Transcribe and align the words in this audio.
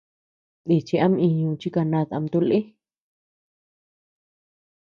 Nichi 0.67 0.95
ama 1.05 1.17
íñuu 1.27 1.57
chi 1.61 1.67
kanát 1.75 2.09
ama 2.15 2.27
tuʼu 2.31 2.47
lï. 2.49 2.59